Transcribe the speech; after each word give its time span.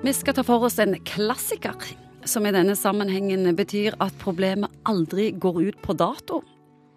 Vi 0.00 0.12
skal 0.16 0.32
ta 0.32 0.40
for 0.40 0.64
oss 0.64 0.78
en 0.80 0.94
klassiker, 1.04 1.76
som 2.24 2.46
i 2.48 2.52
denne 2.54 2.72
sammenhengen 2.72 3.44
betyr 3.52 3.98
at 4.00 4.14
problemet 4.22 4.72
aldri 4.88 5.26
går 5.36 5.58
ut 5.66 5.82
på 5.84 5.92
dato. 5.92 6.38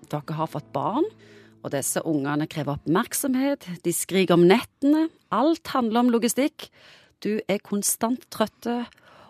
Dere 0.08 0.38
har 0.38 0.47
fått 0.47 0.70
barn, 0.72 1.04
og 1.68 1.74
disse 1.76 2.00
ungene 2.08 2.47
krever 2.47 2.78
oppmerksomhet, 2.78 3.67
de 3.84 3.92
skriker 3.92 4.38
om 4.38 4.46
nettene, 4.47 5.10
alt 5.35 5.74
handler 5.76 6.06
om 6.06 6.13
logistikk. 6.16 6.70
Du 7.20 7.42
er 7.44 7.60
konstant 7.60 8.24
trøtte, 8.31 8.85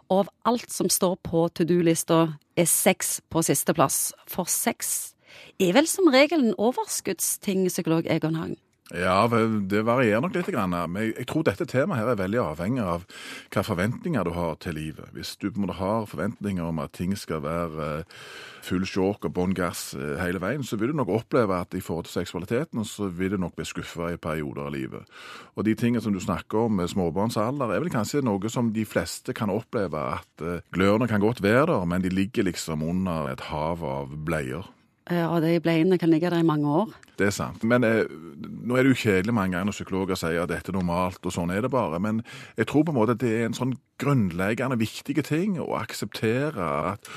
og 0.06 0.28
av 0.28 0.30
alt 0.54 0.70
som 0.70 0.92
står 0.94 1.18
på 1.26 1.48
to 1.58 1.66
do-lista, 1.66 2.28
er 2.54 2.70
sex 2.70 3.24
på 3.34 3.42
sisteplass. 3.42 4.12
For 4.30 4.46
sex 4.46 5.16
er 5.58 5.74
vel 5.74 5.90
som 5.90 6.14
regel 6.14 6.46
en 6.46 6.60
overskuddsting, 6.62 7.66
psykolog 7.74 8.06
Egon 8.06 8.38
Hang? 8.38 8.54
Ja, 8.94 9.26
det 9.26 9.80
varierer 9.88 10.22
nok 10.22 10.36
litt. 10.38 10.52
Men 10.54 10.98
jeg 11.02 11.26
tror 11.26 11.46
dette 11.48 11.66
temaet 11.66 12.04
her 12.04 12.12
er 12.12 12.20
veldig 12.20 12.42
avhengig 12.44 12.84
av 12.86 13.06
hvilke 13.08 13.64
forventninger 13.66 14.28
du 14.28 14.34
har 14.36 14.60
til 14.62 14.78
livet. 14.78 15.10
Hvis 15.16 15.34
du 15.42 15.50
har 15.50 16.06
forventninger 16.06 16.64
om 16.64 16.82
at 16.84 16.94
ting 16.94 17.16
skal 17.18 17.42
være 17.42 17.88
eh, 18.04 18.20
full 18.62 18.86
sjåk 18.86 19.26
og 19.26 19.34
bånn 19.34 19.56
gass 19.58 19.96
eh, 19.98 20.20
hele 20.22 20.42
veien, 20.44 20.62
så 20.62 20.78
vil 20.78 20.94
du 20.94 21.00
nok 21.00 21.10
oppleve 21.10 21.58
at 21.58 21.74
i 21.74 21.82
forhold 21.82 22.06
til 22.06 22.20
seksualiteten, 22.22 22.86
så 22.86 23.10
vil 23.10 23.34
du 23.34 23.42
nok 23.42 23.58
bli 23.58 23.66
skuffa 23.66 24.12
i 24.14 24.22
perioder 24.22 24.68
av 24.68 24.76
livet. 24.78 25.18
Og 25.58 25.66
de 25.66 25.74
tingene 25.74 26.04
som 26.04 26.14
du 26.14 26.22
snakker 26.22 26.68
om 26.68 26.78
med 26.78 26.94
småbarnsalder, 26.94 27.74
er 27.74 27.82
vel 27.82 27.94
kanskje 27.94 28.22
noe 28.22 28.54
som 28.54 28.70
de 28.78 28.86
fleste 28.86 29.34
kan 29.34 29.50
oppleve. 29.50 30.06
At 30.20 30.46
eh, 30.46 30.62
glørne 30.76 31.10
kan 31.10 31.24
godt 31.24 31.42
være 31.42 31.72
der, 31.74 31.90
men 31.90 32.06
de 32.06 32.14
ligger 32.14 32.46
liksom 32.46 32.86
under 32.86 33.34
et 33.34 33.50
hav 33.50 33.82
av 33.82 34.14
bleier. 34.22 34.70
Eh, 35.12 35.26
og 35.28 35.42
de 35.44 35.58
bleiene 35.60 35.98
kan 36.00 36.12
ligge 36.12 36.30
der 36.32 36.40
i 36.40 36.48
mange 36.48 36.70
år. 36.70 36.92
Det 37.20 37.28
er 37.28 37.36
sant. 37.36 37.64
Men 37.68 37.84
eh, 37.84 38.06
nå 38.08 38.78
er 38.78 38.86
det 38.86 38.94
jo 38.94 39.02
kjedelig 39.04 39.36
mange 39.36 39.58
ganger 39.58 39.70
når 39.70 39.78
psykologer 39.78 40.20
sier 40.20 40.44
at 40.46 40.52
dette 40.54 40.72
er 40.72 40.78
normalt, 40.78 41.20
og 41.24 41.36
sånn 41.36 41.52
er 41.52 41.64
det 41.66 41.74
bare. 41.74 42.00
Men 42.04 42.22
jeg 42.58 42.70
tror 42.72 42.86
på 42.88 42.94
en 42.94 43.00
måte 43.02 43.18
at 43.18 43.24
det 43.24 43.34
er 43.36 43.50
en 43.50 43.58
sånn 43.58 43.76
grunnleggende 44.02 44.80
viktig 44.80 45.20
ting 45.28 45.58
å 45.60 45.74
akseptere 45.82 46.70
at 46.94 47.12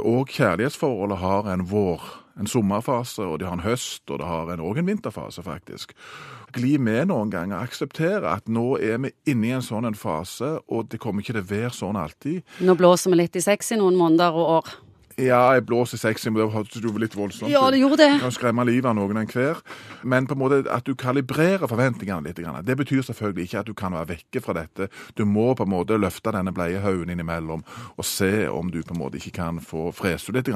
òg 0.00 0.32
kjærlighetsforholdet 0.32 1.20
har 1.22 1.46
en 1.52 1.66
vår, 1.68 2.02
en 2.40 2.48
sommerfase, 2.48 3.24
og 3.24 3.38
de 3.40 3.46
har 3.48 3.56
en 3.56 3.64
høst, 3.64 4.02
og 4.10 4.20
det 4.20 4.28
har 4.28 4.50
en, 4.52 4.60
en 4.60 4.88
vinterfase, 4.90 5.44
faktisk. 5.44 5.94
Gli 6.56 6.76
med 6.80 7.08
noen 7.08 7.32
ganger. 7.32 7.64
Akseptere 7.64 8.32
at 8.32 8.48
nå 8.48 8.76
er 8.76 9.00
vi 9.04 9.12
inne 9.32 9.48
i 9.48 9.54
en 9.56 9.64
sånn 9.64 9.88
en 9.88 9.96
fase, 9.96 10.56
og 10.68 10.90
det 10.92 11.00
kommer 11.00 11.24
ikke 11.24 11.36
til 11.36 11.44
å 11.44 11.52
være 11.52 11.72
sånn 11.76 12.00
alltid. 12.00 12.44
Nå 12.64 12.76
blåser 12.76 13.12
vi 13.12 13.22
litt 13.22 13.36
i 13.40 13.44
sex 13.44 13.72
i 13.72 13.80
noen 13.80 13.96
måneder 13.96 14.36
og 14.36 14.52
år. 14.58 14.76
Ja, 15.16 15.54
jeg 15.56 15.64
blåser 15.64 15.96
sexy, 15.96 16.28
men 16.28 16.42
det 16.42 16.50
hørtes 16.52 16.82
jo 16.84 16.90
litt 17.00 17.14
voldsomt 17.16 17.48
Ja, 17.48 17.62
det 17.72 17.78
gjorde 17.80 17.96
det. 18.02 18.18
Kan 18.20 18.34
skremme 18.36 18.66
livet 18.68 18.90
av 18.90 18.98
noen 18.98 19.16
enhver. 19.22 19.62
Men 20.04 20.26
på 20.28 20.36
en 20.36 20.42
måte 20.42 20.58
at 20.68 20.84
du 20.84 20.92
kalibrerer 20.92 21.64
forventningene 21.64 22.28
litt. 22.28 22.42
Det 22.66 22.76
betyr 22.76 23.00
selvfølgelig 23.06 23.48
ikke 23.48 23.62
at 23.62 23.70
du 23.70 23.72
kan 23.78 23.96
være 23.96 24.10
vekke 24.12 24.42
fra 24.44 24.56
dette. 24.58 24.90
Du 25.16 25.24
må 25.24 25.54
på 25.56 25.64
en 25.64 25.72
måte 25.72 25.96
løfte 25.96 26.34
denne 26.36 26.52
bleiehaugen 26.52 27.14
innimellom 27.14 27.64
og 27.96 28.04
se 28.04 28.44
om 28.52 28.68
du 28.68 28.82
på 28.82 28.92
en 28.92 29.00
måte 29.00 29.16
ikke 29.16 29.38
kan 29.40 29.62
få 29.64 29.88
frest 29.96 30.28
litt, 30.36 30.52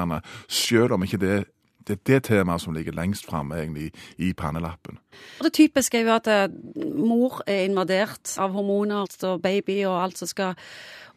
selv 0.50 0.92
om 0.92 1.08
ikke 1.08 1.22
det 1.25 1.38
det 1.86 1.98
er 1.98 2.03
det 2.06 2.23
temaet 2.31 2.64
som 2.64 2.75
ligger 2.77 2.97
lengst 2.97 3.27
framme 3.28 3.59
egentlig 3.61 3.91
i 4.19 4.33
pannelappen. 4.33 4.98
Det 5.42 5.53
typiske 5.56 5.98
er 5.98 6.06
jo 6.06 6.14
at 6.14 6.31
eh, 6.31 6.48
mor 6.95 7.42
er 7.47 7.67
invadert 7.69 8.37
av 8.39 8.55
hormoner 8.56 9.09
og 9.28 9.42
baby 9.42 9.83
og 9.84 10.03
alt 10.03 10.20
som 10.20 10.31
skal 10.31 10.59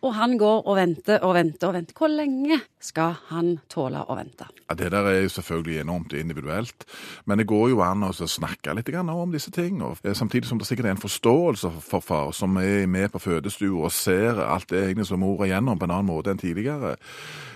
og 0.03 0.11
han 0.17 0.36
går 0.39 0.66
og 0.67 0.75
venter 0.75 1.22
og 1.23 1.36
venter 1.38 1.70
og 1.70 1.78
venter. 1.78 1.95
Hvor 1.95 2.11
lenge 2.11 2.59
skal 2.83 3.16
han 3.30 3.53
tåle 3.72 4.02
å 4.03 4.17
vente? 4.20 4.50
Ja, 4.67 4.75
Det 4.75 4.92
der 4.92 5.08
er 5.08 5.22
jo 5.22 5.30
selvfølgelig 5.30 5.80
enormt 5.80 6.14
individuelt. 6.14 6.86
Men 7.25 7.38
det 7.38 7.48
går 7.48 7.70
jo 7.70 7.81
an 7.81 8.03
å 8.03 8.11
snakke 8.11 8.75
litt 8.75 8.89
om 8.94 9.31
disse 9.31 9.52
ting. 9.52 9.81
Og 9.81 9.98
eh, 10.03 10.14
samtidig 10.14 10.48
som 10.48 10.59
det 10.59 10.67
sikkert 10.67 10.86
er 10.86 10.95
en 10.98 11.05
forståelse 11.05 11.72
for 11.80 12.02
far, 12.02 12.31
som 12.31 12.58
er 12.58 12.86
med 12.86 13.11
på 13.11 13.20
fødestua 13.20 13.86
og 13.86 13.92
ser 13.92 14.44
alt 14.44 14.70
det 14.70 14.83
egentlig 14.83 15.08
som 15.08 15.20
mor 15.20 15.43
er 15.43 15.55
gjennom 15.55 15.80
på 15.80 15.86
en 15.86 15.95
annen 15.95 16.11
måte 16.11 16.32
enn 16.32 16.42
tidligere 16.42 16.98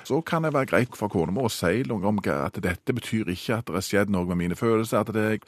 så 0.08 0.22
kan 0.22 0.46
det 0.46 0.54
være 0.56 0.70
greit 0.72 0.96
for 0.96 1.12
kona 1.12 1.34
å 1.44 1.50
si 1.52 1.84
noe 1.88 2.06
om 2.08 2.22
at 2.32 2.60
dette 2.64 2.96
betyr 2.98 3.30
ikke 3.32 3.60
at 3.60 3.70
det 3.70 3.78
har 3.78 3.86
skjedd 3.86 4.12
noe 4.14 4.28
med 4.30 4.42
mine 4.42 4.58
følelser. 4.58 5.06
At 5.06 5.14
det, 5.16 5.44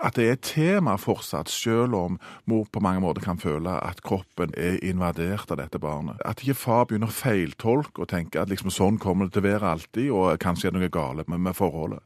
at 0.00 0.16
det 0.18 0.28
er 0.28 0.38
et 0.38 0.46
tema 0.46 0.96
fortsatt, 1.00 1.52
selv 1.52 1.98
om 1.98 2.18
mor 2.50 2.66
på 2.70 2.82
mange 2.84 3.02
måter 3.04 3.24
kan 3.24 3.40
føle 3.42 3.76
at 3.82 4.02
kroppen 4.06 4.54
er 4.56 4.80
invadert 4.86 5.50
av 5.50 5.60
dette 5.62 5.82
barnet. 5.82 6.20
At 6.24 6.42
ikke 6.42 6.58
far 6.62 6.88
begynner 6.88 7.12
å 7.12 7.18
feiltolke 7.18 8.04
og 8.04 8.10
tenke 8.14 8.40
at 8.40 8.52
liksom 8.52 8.72
sånn 8.74 9.00
kommer 9.02 9.28
det 9.28 9.36
til 9.36 9.44
å 9.44 9.50
være 9.50 9.76
alltid, 9.76 10.10
og 10.14 10.42
kanskje 10.42 10.70
er 10.70 10.76
det 10.76 10.84
noe 10.84 10.94
galt 10.94 11.28
med, 11.28 11.42
med 11.44 11.58
forholdet. 11.58 12.02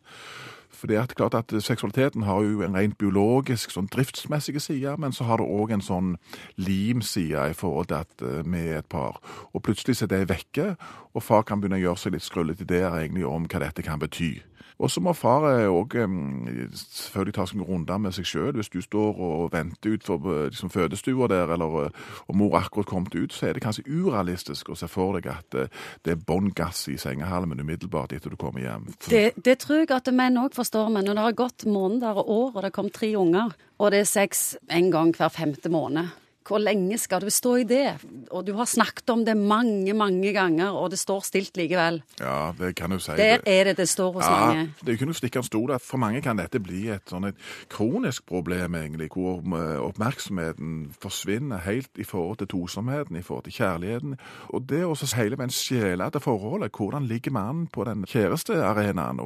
For 0.78 0.86
det 0.86 0.96
er 0.96 1.10
klart 1.10 1.34
at 1.34 1.52
Seksualiteten 1.62 2.22
har 2.22 2.42
jo 2.46 2.62
en 2.62 2.76
rent 2.76 2.98
biologisk, 3.00 3.72
sånn 3.74 3.88
driftsmessig 3.90 4.60
side, 4.62 4.94
men 5.02 5.14
så 5.16 5.26
har 5.26 5.40
det 5.40 5.48
òg 5.50 5.74
en 5.74 5.82
sånn 5.82 6.12
limside 6.60 7.48
i 7.50 7.56
forhold 7.56 7.90
til 7.90 8.04
at 8.04 8.22
eh, 8.22 8.44
vi 8.46 8.62
er 8.68 8.82
et 8.82 8.90
par. 8.90 9.18
Og 9.52 9.64
plutselig 9.66 9.98
så 9.98 10.06
er 10.06 10.12
det 10.14 10.28
vekke, 10.30 10.76
og 11.14 11.24
far 11.24 11.42
kan 11.48 11.58
begynne 11.58 11.80
å 11.80 11.86
gjøre 11.88 12.02
seg 12.04 12.14
litt 12.14 12.26
skrullete 12.26 12.66
ideer 12.68 12.94
egentlig 13.00 13.26
om 13.26 13.48
hva 13.50 13.64
dette 13.64 13.82
kan 13.86 13.98
bety. 13.98 14.36
Og 14.78 14.90
så 14.90 15.00
må 15.00 15.12
far 15.16 15.46
òg 15.68 15.96
selvfølgelig 15.98 17.34
ta 17.34 17.46
seg 17.48 17.58
en 17.58 17.66
runde 17.66 17.98
med 17.98 18.14
seg 18.14 18.28
sjøl. 18.28 18.54
Hvis 18.58 18.70
du 18.72 18.80
står 18.84 19.18
og 19.18 19.48
venter 19.52 19.96
utenfor 19.96 20.28
eh, 20.32 20.44
liksom, 20.52 20.70
fødestua 20.70 21.28
der, 21.30 21.52
eller 21.54 21.78
eh, 21.84 21.90
og 22.28 22.36
mor 22.36 22.56
akkurat 22.58 22.86
kommet 22.86 23.14
ut, 23.14 23.32
så 23.32 23.48
er 23.48 23.56
det 23.56 23.64
kanskje 23.64 23.86
urealistisk 23.88 24.70
å 24.70 24.78
se 24.78 24.88
for 24.90 25.18
deg 25.18 25.30
at 25.32 25.58
eh, 25.58 25.72
det 26.04 26.14
er 26.14 26.22
bånn 26.28 26.52
gass 26.56 26.86
i 26.92 26.98
sengehalmen 27.00 27.60
umiddelbart 27.60 28.14
etter 28.16 28.34
du 28.34 28.38
kommer 28.40 28.64
hjem. 28.64 28.88
Det, 29.08 29.32
det, 29.44 29.58
tror 29.64 29.82
jeg 29.82 29.92
at 29.94 30.12
menn 30.14 30.38
òg 30.40 30.54
forstår, 30.56 30.92
men 30.94 31.08
når 31.08 31.18
det 31.18 31.26
har 31.26 31.40
gått 31.42 31.66
måneder 31.68 32.22
og 32.22 32.32
år, 32.38 32.54
og 32.54 32.64
det 32.66 32.74
kom 32.76 32.92
tre 32.94 33.12
unger, 33.18 33.54
og 33.78 33.92
det 33.94 34.04
er 34.04 34.10
sex 34.10 34.48
en 34.74 34.90
gang 34.94 35.14
hver 35.16 35.32
femte 35.34 35.70
måned 35.72 36.14
hvor 36.48 36.62
lenge 36.62 36.98
skal 36.98 37.22
du 37.22 37.30
stå 37.32 37.54
i 37.60 37.66
det? 37.68 37.98
Og 38.30 38.46
du 38.46 38.54
har 38.56 38.68
snakket 38.68 39.10
om 39.12 39.24
det 39.24 39.36
mange, 39.36 39.92
mange 39.96 40.32
ganger, 40.32 40.72
og 40.72 40.90
det 40.92 40.98
står 40.98 41.24
stilt 41.26 41.56
likevel. 41.60 42.00
Ja, 42.20 42.52
det 42.58 42.74
kan 42.78 42.90
du 42.90 42.98
si. 42.98 43.12
Der 43.18 43.42
er 43.46 43.70
det 43.70 43.76
det 43.78 43.88
står 43.88 44.12
hos 44.16 44.24
ja, 44.24 44.30
mange. 44.32 44.72
Det 44.80 44.88
er 44.88 44.94
jo 44.94 44.98
ikke 45.00 45.10
noe 45.10 45.18
stikkende 45.18 45.48
stol 45.48 45.68
der. 45.72 45.82
For 45.82 46.00
mange 46.00 46.22
kan 46.24 46.40
dette 46.40 46.60
bli 46.62 46.86
et 46.94 47.12
sånn 47.12 47.28
et 47.28 47.38
kronisk 47.72 48.24
problem, 48.28 48.78
egentlig, 48.78 49.10
hvor 49.12 49.42
eh, 49.44 49.76
oppmerksomheten 49.82 50.94
forsvinner 51.02 51.62
helt 51.66 52.00
i 52.00 52.06
forhold 52.08 52.40
til 52.42 52.50
tosomheten, 52.54 53.18
i 53.18 53.24
forhold 53.24 53.48
til 53.48 53.58
kjærligheten. 53.60 54.16
Og 54.56 54.64
det 54.68 54.84
å 54.86 54.96
hele 55.18 55.38
en 55.42 55.52
skjele 55.52 56.06
etter 56.06 56.22
forholdet, 56.22 56.72
hvordan 56.76 57.06
ligger 57.08 57.34
mannen 57.34 57.66
på 57.72 57.84
den 57.88 58.04
kjærestearenaen? 58.08 59.20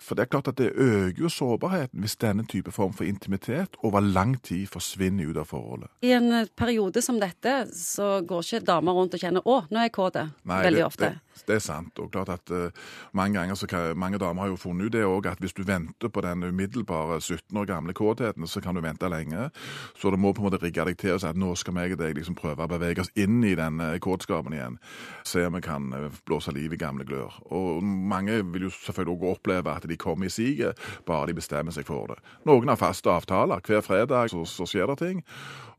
For 0.00 0.16
det 0.16 0.26
er 0.26 0.32
klart 0.32 0.50
at 0.52 0.58
det 0.60 0.72
øker 0.74 1.22
jo 1.22 1.32
sårbarheten 1.32 2.02
hvis 2.02 2.16
denne 2.20 2.46
type 2.48 2.72
form 2.74 2.94
for 2.96 3.08
intimitet 3.08 3.76
over 3.86 4.00
lang 4.00 4.36
tid 4.42 4.66
forsvinner 4.70 5.30
ut 5.30 5.40
av 5.40 5.48
forholdet. 5.50 5.90
I 6.02 6.12
en 6.16 6.46
periode 6.66 7.02
som 7.04 7.20
dette, 7.22 7.54
så 7.76 8.16
går 8.26 8.42
ikke 8.42 8.66
damer 8.66 8.96
rundt 8.98 9.14
og 9.14 9.22
kjenner 9.22 9.46
'å, 9.46 9.62
nå 9.70 9.80
er 9.80 9.88
jeg 9.88 9.96
kåt', 9.98 10.18
veldig 10.44 10.84
ofte. 10.86 11.12
Det, 11.14 11.25
det, 11.46 11.56
er 11.56 11.62
sant. 11.62 11.98
Og 11.98 12.10
klart 12.12 12.30
at 12.32 12.50
uh, 12.50 12.68
mange 13.16 13.38
ganger 13.38 13.58
så 13.58 13.68
kan, 13.70 13.96
mange 13.98 14.18
damer 14.18 14.42
har 14.42 14.52
jo 14.52 14.58
funnet 14.60 14.88
ut 14.88 14.94
det 14.96 15.04
òg, 15.06 15.28
at 15.30 15.42
hvis 15.42 15.54
du 15.56 15.62
venter 15.66 16.08
på 16.08 16.22
den 16.24 16.44
umiddelbare 16.44 17.20
17 17.20 17.56
år 17.56 17.68
gamle 17.68 17.94
kåtheten, 17.96 18.46
så 18.46 18.60
kan 18.60 18.74
du 18.74 18.80
vente 18.84 19.08
lenge. 19.08 19.50
Så 19.98 20.10
du 20.10 20.16
må 20.16 20.32
på 20.32 20.42
en 20.42 20.48
måte 20.48 20.62
rigge 20.62 20.84
deg 20.88 20.98
til 21.00 21.16
og 21.16 21.22
si 21.22 21.30
at 21.30 21.40
nå 21.40 21.54
skal 21.58 21.76
vi 21.76 21.92
og 21.92 22.00
deg 22.00 22.16
liksom 22.16 22.38
prøve 22.38 22.64
å 22.64 22.70
bevege 22.70 23.04
oss 23.04 23.12
inn 23.14 23.42
i 23.44 23.54
den 23.58 23.80
uh, 23.82 23.98
kåtskapen 24.02 24.56
igjen. 24.56 24.80
Se 25.26 25.44
om 25.46 25.58
vi 25.58 25.64
kan 25.64 25.90
uh, 25.92 26.08
blåse 26.26 26.54
liv 26.54 26.72
i 26.72 26.80
gamle 26.80 27.06
glør. 27.08 27.36
Og 27.50 27.84
mange 27.84 28.40
vil 28.54 28.68
jo 28.68 28.72
selvfølgelig 28.72 29.16
òg 29.16 29.28
oppleve 29.36 29.76
at 29.76 29.86
de 29.88 30.00
kommer 30.00 30.30
i 30.30 30.32
siget, 30.32 30.78
bare 31.06 31.30
de 31.30 31.36
bestemmer 31.36 31.74
seg 31.74 31.86
for 31.88 32.12
det. 32.12 32.20
Noen 32.48 32.72
har 32.72 32.80
faste 32.80 33.10
avtaler. 33.12 33.62
Hver 33.66 33.84
fredag 33.84 34.32
så, 34.32 34.44
så 34.48 34.66
skjer 34.68 34.90
det 34.92 35.00
ting. 35.02 35.22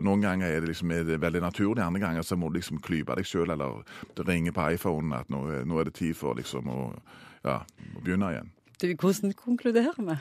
Noen 0.04 0.22
ganger 0.22 0.52
er 0.52 0.62
det, 0.62 0.70
liksom, 0.70 0.92
er 0.94 1.06
det 1.08 1.22
veldig 1.22 1.42
naturlig, 1.42 1.82
andre 1.82 2.02
ganger 2.04 2.26
så 2.26 2.38
må 2.38 2.52
du 2.52 2.60
liksom 2.60 2.78
klype 2.86 3.16
deg 3.18 3.26
sjøl, 3.26 3.50
eller 3.50 3.82
ringe 4.28 4.54
på 4.54 4.68
iPhonen 4.76 5.16
at 5.18 5.32
nå, 5.34 5.47
nå, 5.48 5.80
er 5.80 5.90
det 5.90 5.98
tid 6.00 6.18
for 6.18 6.38
liksom 6.38 6.70
å, 6.72 6.82
ja, 7.46 7.62
å 7.64 8.04
begynne 8.04 8.34
igjen. 8.36 8.54
Du, 8.78 8.92
hvordan 8.94 9.34
konkluderer 9.34 9.98
vi? 9.98 10.20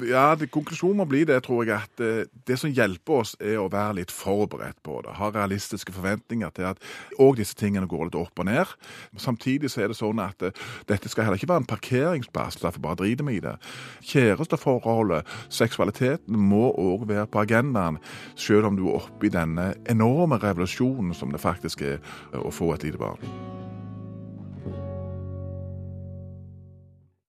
Ja, 0.00 0.30
det, 0.40 0.46
Konklusjonen 0.48 1.02
må 1.02 1.04
bli 1.04 1.20
det, 1.28 1.36
tror 1.44 1.66
jeg, 1.68 1.76
at 1.76 1.98
det, 2.00 2.10
eh, 2.22 2.28
det 2.48 2.56
som 2.56 2.72
hjelper 2.72 3.18
oss, 3.20 3.34
er 3.36 3.58
å 3.60 3.68
være 3.68 3.98
litt 3.98 4.12
forberedt 4.14 4.78
på 4.82 5.02
det. 5.04 5.12
Ha 5.18 5.28
realistiske 5.28 5.92
forventninger 5.92 6.48
til 6.56 6.70
at 6.70 6.80
òg 7.20 7.36
disse 7.36 7.52
tingene 7.60 7.86
går 7.86 8.08
litt 8.08 8.16
opp 8.16 8.40
og 8.40 8.48
ned. 8.48 8.72
Samtidig 9.20 9.68
så 9.68 9.82
er 9.84 9.92
det 9.92 9.98
sånn 9.98 10.22
at 10.24 10.38
det, 10.40 10.54
eh, 10.56 10.62
dette 10.88 11.12
skal 11.12 11.24
heller 11.24 11.36
ikke 11.36 11.50
være 11.52 11.64
en 11.64 11.68
parkeringsplass, 11.68 12.56
derfor 12.62 12.80
bare 12.80 13.02
driter 13.02 13.28
vi 13.28 13.36
i 13.36 13.44
det. 13.44 13.58
Kjæresteforholdet, 14.00 15.28
seksualiteten, 15.50 16.40
må 16.40 16.72
òg 16.72 17.04
være 17.06 17.26
på 17.26 17.44
agendaen, 17.44 17.98
selv 18.34 18.72
om 18.72 18.76
du 18.76 18.88
er 18.88 19.02
oppe 19.02 19.26
i 19.26 19.28
denne 19.28 19.74
enorme 19.84 20.40
revolusjonen 20.40 21.12
som 21.12 21.30
det 21.30 21.40
faktisk 21.40 21.82
er 21.82 22.00
å 22.32 22.48
få 22.48 22.72
et 22.72 22.88
lite 22.88 22.96
barn. 22.96 23.61